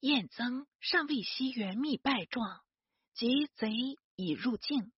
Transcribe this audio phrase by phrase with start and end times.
[0.00, 2.60] 燕曾尚未悉元密败状，
[3.14, 3.70] 及贼
[4.14, 4.92] 已入境，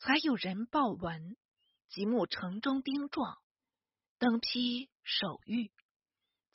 [0.00, 1.36] 才有人报闻，
[1.88, 3.38] 即目城中丁状，
[4.18, 5.70] 登批守御。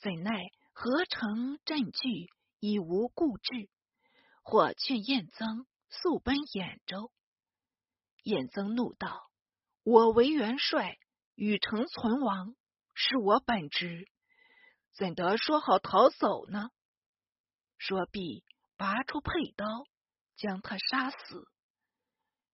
[0.00, 0.38] 怎奈
[0.72, 2.28] 何城镇据，
[2.60, 3.70] 已无故志，
[4.42, 7.10] 或劝燕曾速奔兖州。
[8.22, 9.30] 燕曾怒道
[9.82, 10.98] ：“我为元帅，
[11.34, 12.54] 与城存亡，
[12.94, 14.10] 是我本职，
[14.92, 16.68] 怎得说好逃走呢？”
[17.78, 18.44] 说毕，
[18.76, 19.64] 拔出佩刀，
[20.36, 21.48] 将他杀死。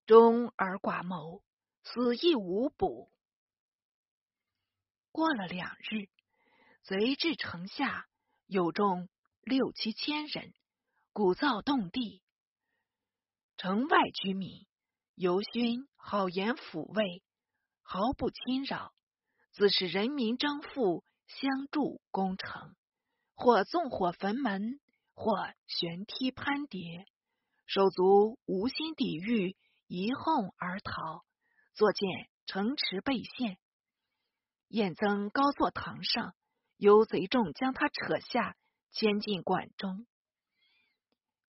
[0.06, 1.42] 终而寡谋，
[1.82, 3.10] 死亦无补。
[5.10, 6.08] 过了两日，
[6.82, 8.06] 贼至城下，
[8.46, 9.08] 有众
[9.40, 10.52] 六七千人，
[11.12, 12.22] 鼓噪动地。
[13.56, 14.66] 城外居民
[15.14, 17.22] 尤勋好言抚慰，
[17.82, 18.92] 毫不侵扰，
[19.52, 22.76] 自是人民争富，相助攻城，
[23.34, 24.80] 或纵火焚门。
[25.14, 27.06] 或悬梯攀叠，
[27.66, 29.56] 手足无心抵御，
[29.86, 31.24] 一哄而逃。
[31.72, 33.58] 作见城池被陷，
[34.68, 36.34] 燕曾高坐堂上，
[36.76, 38.56] 由贼众将他扯下，
[38.90, 40.06] 牵进馆中。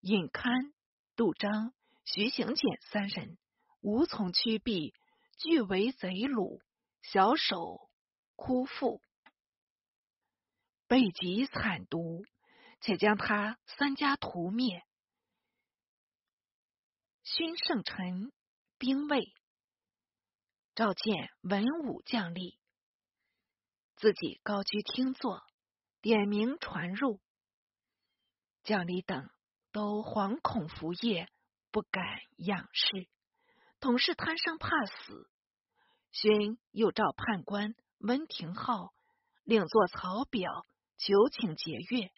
[0.02, 0.74] 尹堪、
[1.16, 1.74] 杜章、
[2.06, 3.38] 徐行俭三人
[3.82, 4.94] 无从驱避，
[5.38, 6.62] 俱为贼虏，
[7.02, 7.90] 小手
[8.36, 9.02] 枯腹，
[10.88, 12.24] 被极惨毒。
[12.80, 14.84] 且将他三家屠灭。
[17.24, 18.32] 勋圣臣
[18.78, 19.34] 兵卫
[20.76, 22.58] 召见文武将吏，
[23.96, 25.42] 自己高居听座，
[26.02, 27.20] 点名传入。
[28.64, 29.30] 将吏等
[29.72, 31.30] 都惶恐伏业，
[31.72, 32.04] 不敢
[32.38, 33.08] 仰视，
[33.80, 35.30] 同是贪生怕死。
[36.12, 38.94] 勋又召判官温廷浩，
[39.44, 40.66] 另作草表，
[40.98, 42.12] 求请节约。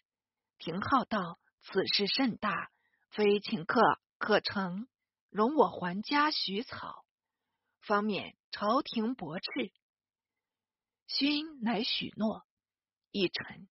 [0.58, 2.70] 廷浩道：“此事甚大，
[3.10, 3.80] 非请客
[4.18, 4.88] 可成，
[5.30, 7.04] 容我还家许草，
[7.80, 9.72] 方免朝廷驳斥。”
[11.06, 12.44] 勋乃许诺。
[13.10, 13.68] 一臣，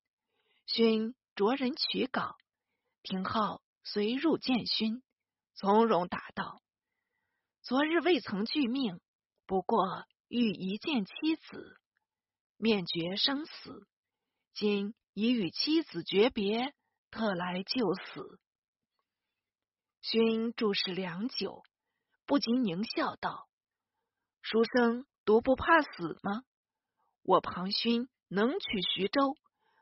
[0.65, 2.35] 勋着人取稿，
[3.03, 5.03] 廷浩随入见勋，
[5.53, 6.61] 从容答道
[7.61, 8.99] ：“昨日未曾拒命，
[9.45, 11.79] 不过欲一见妻子，
[12.57, 13.87] 面决生死。
[14.53, 16.73] 今已与妻子诀别。”
[17.09, 18.39] 特来就死。
[20.01, 21.63] 勋注视良久，
[22.25, 23.49] 不禁狞笑道
[24.41, 26.43] ：“书生独不怕死吗？
[27.23, 29.35] 我庞勋能取徐州，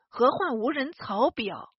[0.08, 1.72] 何患无人草表？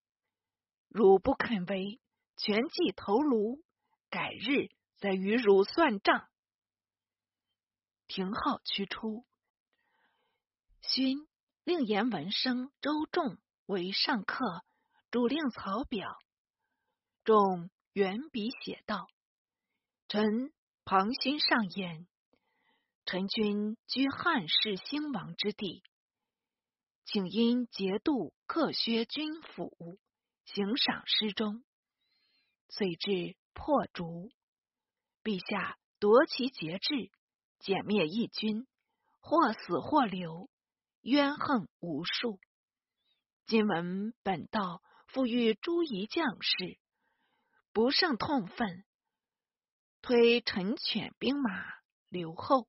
[0.87, 1.99] 汝不肯为，
[2.37, 3.61] 全计头颅，
[4.09, 6.29] 改日再与汝算账。”
[8.07, 9.25] 廷号驱出，
[10.81, 11.27] 勋
[11.65, 14.63] 令言文生、周仲为上客。
[15.09, 16.19] 主令草表，
[17.23, 19.07] 众原笔写道
[20.09, 20.51] ：“臣
[20.83, 22.05] 庞勋上言，
[23.05, 25.81] 臣君居汉室兴亡之地，
[27.05, 29.97] 请因节度克削军府，
[30.43, 31.63] 行赏失中，
[32.67, 34.29] 遂至破竹。
[35.23, 37.11] 陛下夺其节制，
[37.61, 38.67] 歼灭义军，
[39.21, 40.49] 或死或留，
[40.99, 42.41] 冤横无数。
[43.45, 44.81] 今闻本道。”
[45.17, 46.77] 赋予诸夷将士，
[47.73, 48.85] 不胜痛愤，
[50.03, 51.49] 推陈犬兵马
[52.07, 52.67] 留后，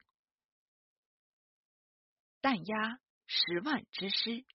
[2.41, 4.47] 弹压十万之师，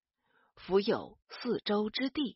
[0.55, 2.35] 伏有四周之地。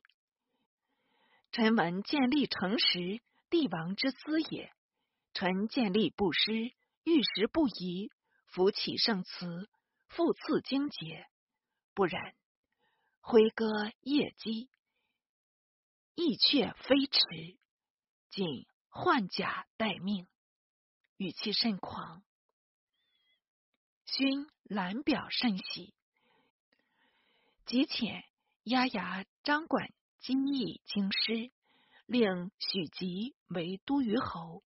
[1.51, 4.72] 臣闻建立城时，帝王之资也。
[5.34, 6.53] 臣建立不失，
[7.03, 8.12] 玉石不移，
[8.45, 9.68] 扶起圣祠，
[10.07, 11.25] 复赐精节。
[11.95, 12.35] 不然，
[13.22, 13.66] 挥戈
[14.01, 14.69] 夜击。
[16.17, 17.59] 意却非迟，
[18.31, 20.28] 仅换甲待命，
[21.17, 22.23] 语气甚狂。
[24.03, 25.94] 勋览表甚喜，
[27.67, 28.23] 即遣
[28.63, 31.51] 押牙张管金义京师，
[32.07, 34.63] 令许吉为都虞侯，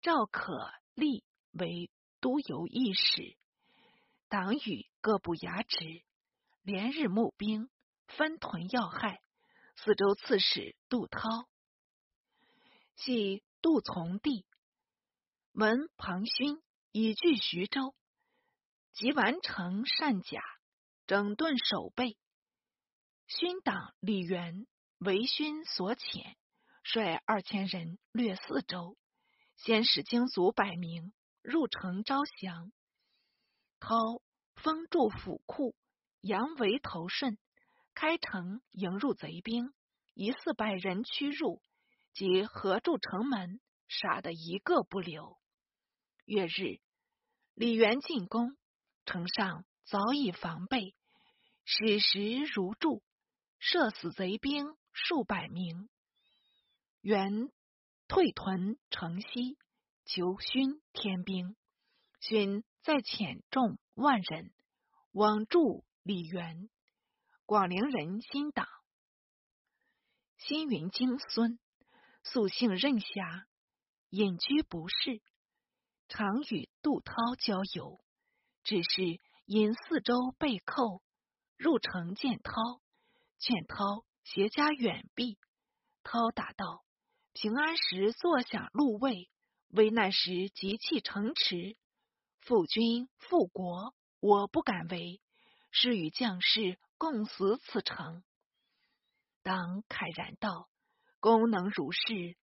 [0.00, 1.90] 赵可立为
[2.20, 3.36] 都邮驿使，
[4.28, 6.04] 党羽各部衙职，
[6.62, 7.68] 连日募兵，
[8.06, 9.20] 分屯要害。
[9.76, 11.20] 四州刺史杜涛，
[12.96, 14.46] 系杜从弟，
[15.52, 16.62] 闻庞勋
[16.92, 17.94] 已据徐州，
[18.94, 20.42] 即完成善甲，
[21.06, 22.16] 整顿守备。
[23.26, 24.66] 勋党李元
[24.98, 26.34] 为勋所遣，
[26.82, 28.96] 率二千人掠四州，
[29.56, 31.12] 先使精卒百名
[31.42, 32.72] 入城招降。
[33.78, 34.22] 涛
[34.54, 35.76] 封驻府库，
[36.22, 37.38] 扬为头顺。
[37.96, 39.72] 开城迎入贼兵，
[40.12, 41.62] 一四百人驱入，
[42.12, 43.58] 即合住城门，
[43.88, 45.38] 杀得一个不留。
[46.26, 46.82] 月日，
[47.54, 48.54] 李元进攻，
[49.06, 50.94] 城上早已防备，
[51.64, 53.02] 矢石如注，
[53.58, 55.88] 射死贼兵数百名。
[57.00, 57.50] 元
[58.08, 59.56] 退屯城西，
[60.04, 61.56] 求勋天兵。
[62.20, 64.52] 勋再遣众万人
[65.12, 66.68] 往助李元。
[67.46, 68.66] 广陵人新党，
[70.36, 71.60] 新云京孙，
[72.24, 73.46] 素性任侠，
[74.10, 75.22] 隐居不仕，
[76.08, 78.00] 常与杜涛交游。
[78.64, 81.04] 只是因四周被寇，
[81.56, 82.52] 入城见涛，
[83.38, 85.38] 劝涛携家远避。
[86.02, 86.84] 涛答道
[87.32, 89.30] ：“平安时坐享禄位，
[89.68, 91.76] 危难时急弃城池。
[92.40, 95.20] 父君复国，我不敢为，
[95.70, 98.24] 是与将士。”共死此城，
[99.42, 100.70] 当慨然道
[101.20, 102.36] ：“公能如是，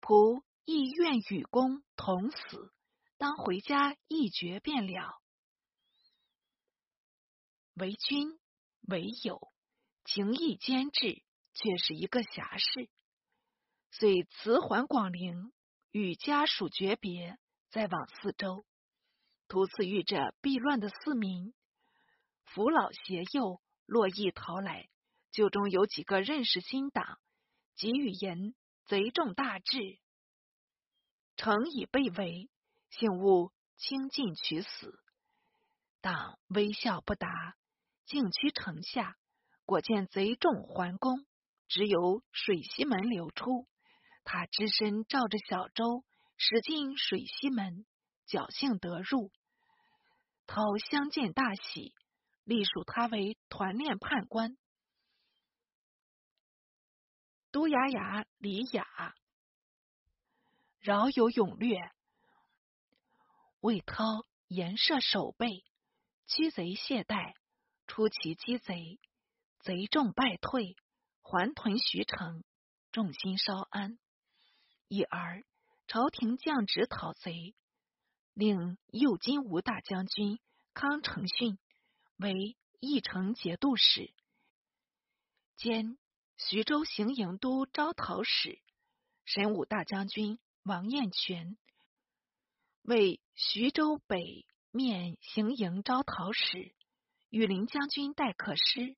[0.00, 2.72] 仆亦愿与公同死。
[3.18, 5.20] 当回家一决便了。
[7.74, 8.38] 为君
[8.80, 9.52] 为友，
[10.04, 11.22] 情义兼至，
[11.52, 12.88] 却是一个侠士。
[13.90, 15.52] 遂辞还广陵，
[15.90, 17.38] 与家属诀别，
[17.68, 18.64] 再往四周，
[19.48, 21.52] 途次遇着避乱的四民，
[22.44, 24.86] 扶老携幼。”络绎逃来，
[25.32, 27.18] 就中有几个认识新党，
[27.74, 28.54] 给予言
[28.84, 29.98] 贼众大至，
[31.36, 32.50] 城已被围，
[32.90, 35.00] 幸勿轻进取死。
[36.02, 37.56] 党微笑不答，
[38.04, 39.16] 径趋城下，
[39.64, 41.24] 果见贼众环攻，
[41.66, 43.66] 只有水西门流出。
[44.22, 46.04] 他只身照着小舟，
[46.36, 47.86] 驶进水西门，
[48.26, 49.32] 侥幸得入。
[50.46, 51.94] 涛相见大喜。
[52.48, 54.56] 隶属他为团练判官，
[57.50, 59.14] 都牙牙李雅，
[60.80, 61.76] 饶有勇略，
[63.60, 65.62] 魏涛严设守备，
[66.26, 67.34] 驱贼懈怠，
[67.86, 68.98] 出奇击贼，
[69.60, 70.74] 贼众败退，
[71.20, 72.44] 还屯徐城，
[72.92, 73.98] 众心稍安。
[74.88, 75.44] 已而
[75.86, 77.54] 朝廷降旨讨贼，
[78.32, 80.40] 令右金吾大将军
[80.72, 81.58] 康承训。
[82.18, 84.12] 为义城节度使，
[85.56, 85.96] 兼
[86.36, 88.58] 徐州行营都招讨使；
[89.24, 91.56] 神武大将军王彦全
[92.82, 96.74] 为徐州北面行营招讨使；
[97.28, 98.96] 羽林将军戴可师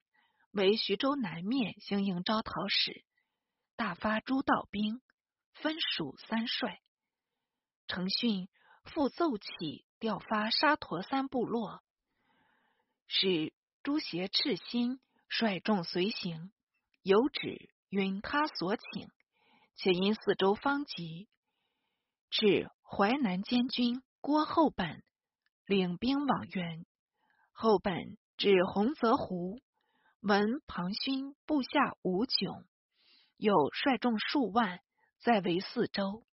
[0.51, 3.05] 为徐州南面行营招讨使。
[3.77, 5.03] 大发诸道兵，
[5.53, 6.81] 分属三帅。
[7.87, 8.49] 程训
[8.85, 11.83] 复奏起调发沙陀三部落。
[13.13, 13.53] 使
[13.83, 16.53] 朱邪赤心率众随行，
[17.03, 19.11] 有旨允他所请，
[19.75, 21.29] 且因四周方急，
[22.31, 25.03] 至淮南监军郭厚本
[25.67, 26.87] 领兵往援。
[27.51, 29.61] 厚本至洪泽湖，
[30.21, 32.65] 闻庞勋部下吴炯，
[33.37, 34.79] 又率众数万
[35.19, 36.25] 在围四周，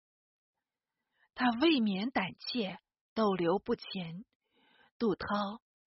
[1.33, 2.77] 他未免胆怯，
[3.15, 4.24] 逗留不前。
[5.00, 5.27] 杜涛。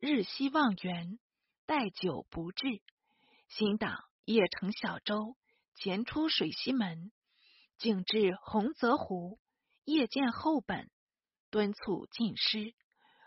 [0.00, 1.18] 日夕望援，
[1.66, 2.80] 待久不至。
[3.48, 5.36] 新党夜乘小舟，
[5.74, 7.12] 前出水西门，
[7.76, 9.38] 径至洪泽湖。
[9.84, 10.90] 夜见后本，
[11.50, 12.74] 敦促进师。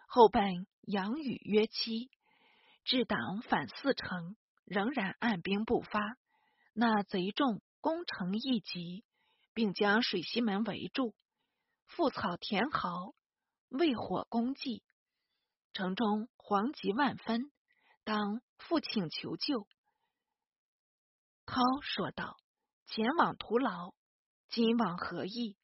[0.07, 2.09] 后本扬语约期。
[2.85, 6.17] 至党反四城，仍然按兵不发。
[6.73, 9.05] 那贼众攻城一急，
[9.53, 11.13] 并将水西门围住，
[11.87, 13.13] 覆草填壕，
[13.69, 14.81] 为火攻计。
[15.73, 17.51] 城中惶急万分，
[18.03, 19.67] 当父请求救。
[21.45, 22.37] 涛说道
[22.85, 23.95] ：“前往徒劳，
[24.49, 25.57] 今往何意？”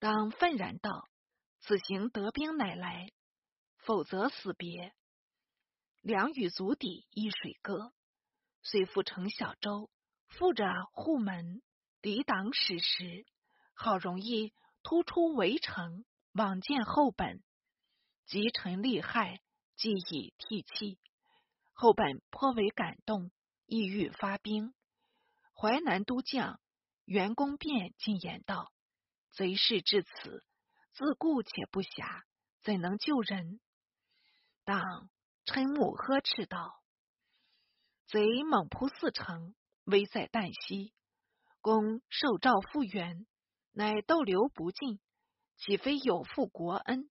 [0.00, 1.06] 当愤然道
[1.60, 3.12] ：“此行得兵乃来，
[3.76, 4.94] 否则死别。”
[6.00, 7.92] 两羽足底一水歌，
[8.62, 9.90] 遂复乘小舟，
[10.28, 11.62] 负着护门，
[12.00, 13.26] 抵挡矢石，
[13.74, 17.42] 好容易突出围城，往见后本。
[18.26, 19.40] 及臣利害，
[19.76, 20.98] 既已涕泣。
[21.72, 23.30] 后本颇为感动，
[23.66, 24.74] 意欲发兵。
[25.54, 26.60] 淮南都将
[27.04, 28.72] 袁公变进言道
[29.32, 30.44] ：“贼势至此，
[30.92, 32.22] 自顾且不暇，
[32.62, 33.60] 怎能救人？”
[34.64, 35.10] 当
[35.44, 36.82] 嗔目呵斥道
[38.08, 39.54] ：“贼猛扑四城，
[39.84, 40.92] 危在旦夕。
[41.60, 43.26] 公受诏复原，
[43.72, 45.00] 乃逗留不进，
[45.56, 47.10] 岂非有负国恩？”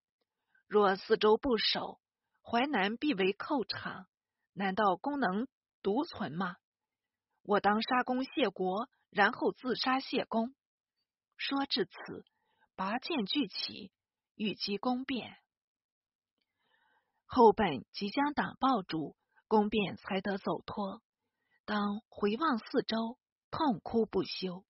[0.74, 2.02] 若四周不守，
[2.42, 4.08] 淮南必为寇场，
[4.54, 5.48] 难道公能
[5.84, 6.56] 独存吗？
[7.44, 10.56] 我当杀公谢国，然后自杀谢公。
[11.38, 12.26] 说至此，
[12.76, 13.92] 拔剑聚起，
[14.34, 15.38] 欲击宫变。
[17.28, 19.16] 后本即将党抱住，
[19.48, 21.04] 宫变才得走脱。
[21.66, 23.20] 当回望四周，
[23.52, 24.66] 痛哭不休。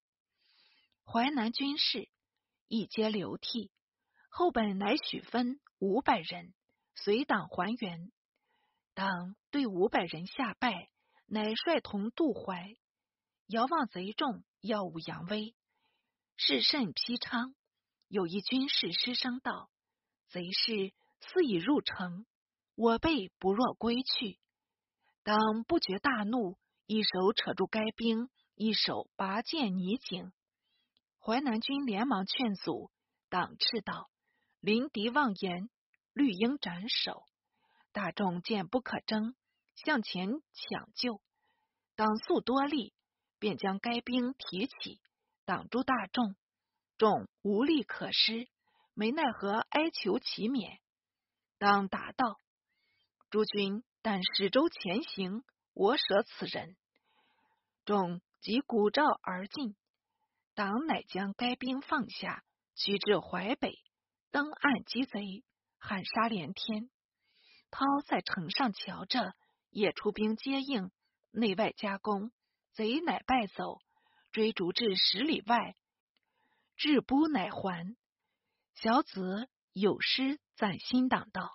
[1.05, 2.09] 淮南军士
[2.67, 3.71] 一皆流涕。
[4.27, 6.53] 后本乃许分五百人
[6.95, 8.09] 随党还原。
[8.93, 10.89] 党对五百人下拜，
[11.25, 12.73] 乃率同渡淮。
[13.47, 15.53] 遥望贼众，耀武扬威，
[16.37, 17.53] 是甚披昌。
[18.07, 19.69] 有一军士失声道
[20.31, 22.25] ：“贼势似已入城，
[22.75, 24.39] 我辈不若归去。”
[25.23, 30.31] 党不觉大怒，一手扯住该兵，一手拔剑拟颈。
[31.19, 32.89] 淮南军连忙劝阻，
[33.27, 34.09] 党斥道
[34.63, 35.69] ：“临敌妄言，
[36.13, 37.25] 律应斩首。”
[37.91, 39.35] 大众见不可争，
[39.75, 41.19] 向前抢救。
[41.97, 42.93] 党素多力，
[43.39, 45.01] 便将该兵提起，
[45.43, 46.37] 挡住大众。
[46.97, 48.47] 众无力可施，
[48.93, 50.79] 没奈何，哀求其免。
[51.57, 52.39] 当答道
[53.29, 55.43] ：“诸君但使舟前行，
[55.73, 56.77] 我舍此人。”
[57.83, 59.75] 众即鼓噪而进。
[60.55, 63.77] 党乃将该兵放下，驱至淮北，
[64.33, 65.43] 登岸击贼，
[65.77, 66.89] 喊杀连天。
[67.69, 69.35] 涛在城上瞧着，
[69.69, 70.89] 也出兵接应，
[71.29, 72.31] 内外夹攻，
[72.71, 73.79] 贼乃败走，
[74.31, 75.75] 追逐至十里外，
[76.75, 77.95] 至不乃还。
[78.73, 81.51] 小子有诗赞新党道：“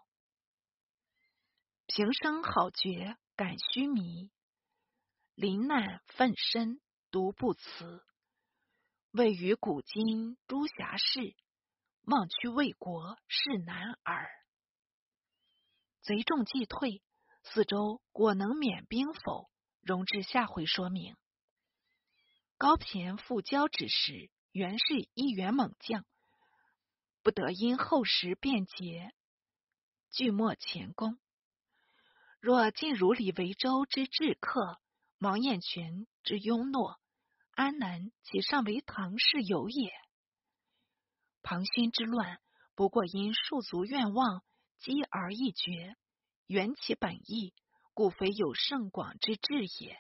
[1.89, 4.31] 平生好绝感虚迷，
[5.35, 6.81] 临难奋身
[7.11, 8.05] 独不辞。
[9.11, 11.35] 位于古今诸侠士，
[12.11, 14.31] 望去为国是男儿。”
[16.03, 17.03] 贼众既退，
[17.43, 19.51] 四周果能免兵否？
[19.81, 21.17] 容至下回说明。
[22.57, 26.05] 高骈赴交趾时，原是一员猛将，
[27.23, 29.13] 不得因后时变节，
[30.11, 31.19] 拒没前功。
[32.41, 34.81] 若晋如李维州之治客，
[35.19, 36.97] 王彦全之庸懦，
[37.53, 39.93] 安南岂尚为唐氏有也？
[41.51, 42.43] 唐勋之乱，
[42.75, 44.45] 不过因庶族愿望。
[44.77, 45.97] 积而一绝，
[46.47, 47.55] 原其本意，
[47.95, 49.99] 故非有甚广之志也。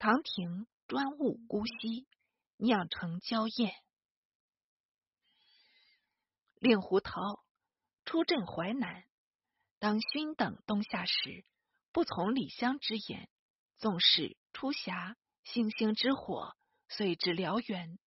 [0.00, 2.08] 唐廷专务姑息，
[2.56, 3.72] 酿成娇艳。
[6.56, 7.44] 令狐桃
[8.04, 9.04] 出镇淮南，
[9.78, 11.44] 当勋等东下时，
[11.92, 13.30] 不从李湘之言，
[13.76, 16.56] 纵使出峡，星星之火，
[16.88, 18.00] 遂至燎原。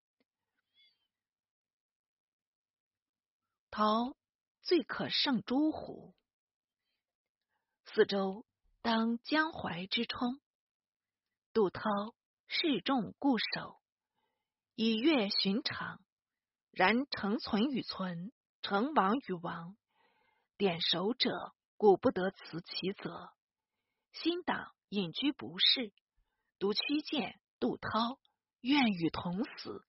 [3.81, 4.15] 陶。
[4.61, 6.15] 最可胜诸虎。
[7.87, 8.45] 四周
[8.83, 10.39] 当江淮之冲。
[11.55, 11.91] 杜涛
[12.47, 13.81] 示众固守，
[14.75, 15.99] 以阅寻常。
[16.71, 19.79] 然成存与存，成亡与亡。
[20.59, 23.33] 点守者，故不得辞其责。
[24.13, 25.95] 新党隐居不仕，
[26.59, 28.21] 独屈见杜涛，
[28.61, 29.87] 愿与同死。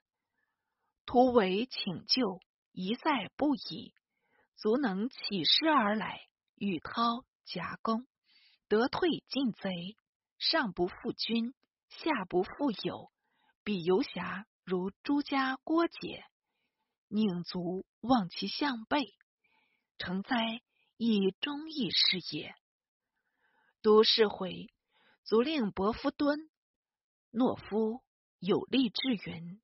[1.06, 2.40] 突围请救，
[2.72, 3.94] 一再不已。
[4.56, 6.22] 足能起师而来，
[6.56, 8.06] 与涛夹攻，
[8.68, 9.98] 得退进贼，
[10.38, 11.54] 上不负君，
[11.90, 13.12] 下不负友，
[13.64, 16.24] 彼游侠如朱家郭解，
[17.08, 19.16] 宁足望其项背，
[19.98, 20.62] 成哉
[20.98, 22.54] 以忠义是也。
[23.82, 24.72] 都是回，
[25.24, 26.52] 足令伯夫敦，
[27.32, 28.04] 懦夫
[28.38, 29.60] 有力至云。